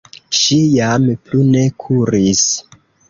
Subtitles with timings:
[0.37, 2.45] Ŝi jam plu ne kuris.